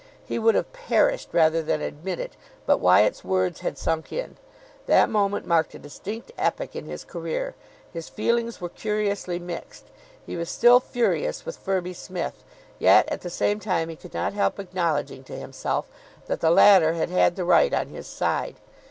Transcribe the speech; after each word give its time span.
He 0.25 0.39
would 0.39 0.55
have 0.55 0.73
perished 0.73 1.29
rather 1.31 1.61
than 1.61 1.79
admit 1.79 2.19
it, 2.19 2.35
but 2.65 2.79
Wyatt's 2.79 3.23
words 3.23 3.59
had 3.59 3.77
sunk 3.77 4.11
in. 4.11 4.35
That 4.87 5.11
moment 5.11 5.45
marked 5.45 5.75
a 5.75 5.77
distinct 5.77 6.31
epoch 6.39 6.75
in 6.75 6.85
his 6.85 7.03
career. 7.03 7.53
His 7.93 8.09
feelings 8.09 8.59
were 8.59 8.69
curiously 8.69 9.37
mixed. 9.37 9.91
He 10.25 10.35
was 10.35 10.49
still 10.49 10.79
furious 10.79 11.45
with 11.45 11.55
Firby 11.57 11.93
Smith, 11.93 12.43
yet 12.79 13.07
at 13.09 13.21
the 13.21 13.29
same 13.29 13.59
time 13.59 13.89
he 13.89 13.95
could 13.95 14.15
not 14.15 14.33
help 14.33 14.57
acknowledging 14.59 15.23
to 15.25 15.37
himself 15.37 15.87
that 16.25 16.39
the 16.39 16.49
latter 16.49 16.93
had 16.93 17.11
had 17.11 17.35
the 17.35 17.45
right 17.45 17.71
on 17.71 17.89
his 17.89 18.07
side. 18.07 18.55